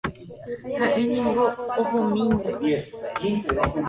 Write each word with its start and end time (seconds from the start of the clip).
Ha'éniko 0.79 1.43
ohomínte. 1.81 2.51